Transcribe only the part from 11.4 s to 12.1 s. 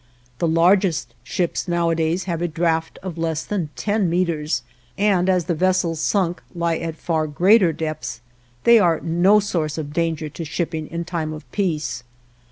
peace.